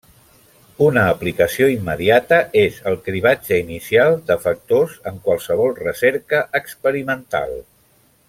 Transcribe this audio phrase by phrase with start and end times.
[0.85, 7.55] Una aplicació immediata és el cribratge inicial de factors en qualsevol recerca experimental.